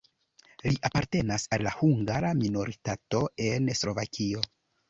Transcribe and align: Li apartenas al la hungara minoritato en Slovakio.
Li 0.67 0.71
apartenas 0.89 1.45
al 1.57 1.65
la 1.67 1.75
hungara 1.83 2.33
minoritato 2.41 3.23
en 3.51 3.73
Slovakio. 3.83 4.43